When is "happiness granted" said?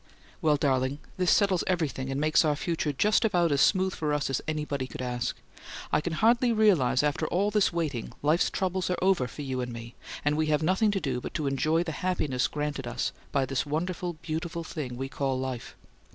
12.01-12.87